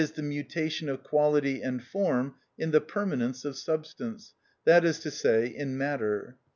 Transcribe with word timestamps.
_,the 0.15 0.23
mutation 0.23 0.89
of 0.89 1.03
quality 1.03 1.61
and 1.61 1.83
form 1.83 2.33
in 2.57 2.71
the 2.71 2.81
permanence 2.81 3.45
of 3.45 3.55
substance, 3.55 4.33
that 4.65 4.83
is 4.83 4.97
to 4.97 5.11
say, 5.11 5.45
in 5.45 5.77
matter. 5.77 6.37